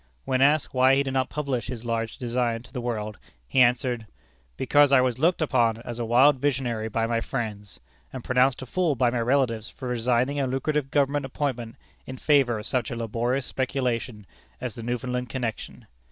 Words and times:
When 0.25 0.41
asked 0.41 0.73
why 0.73 0.95
he 0.95 1.03
did 1.03 1.13
not 1.13 1.29
publish 1.29 1.67
his 1.67 1.85
large 1.85 2.17
design 2.17 2.63
to 2.63 2.73
the 2.73 2.81
world, 2.81 3.19
he 3.47 3.61
answered: 3.61 4.07
"Because 4.57 4.91
I 4.91 4.99
was 4.99 5.19
looked 5.19 5.43
upon 5.43 5.77
as 5.85 5.99
a 5.99 6.05
wild 6.05 6.37
visionary 6.39 6.89
by 6.89 7.05
my 7.05 7.21
friends, 7.21 7.79
and 8.11 8.23
pronounced 8.23 8.63
a 8.63 8.65
fool 8.65 8.95
by 8.95 9.11
my 9.11 9.19
relatives 9.21 9.69
for 9.69 9.87
resigning 9.89 10.39
a 10.39 10.47
lucrative 10.47 10.89
government 10.89 11.27
appointment 11.27 11.75
in 12.07 12.17
favor 12.17 12.57
of 12.57 12.65
such 12.65 12.89
a 12.89 12.95
laborious 12.95 13.45
speculation 13.45 14.25
as 14.59 14.73
the 14.73 14.81
Newfoundland 14.81 15.29
connection. 15.29 15.85